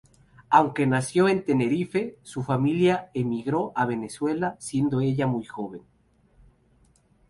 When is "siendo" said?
4.57-4.99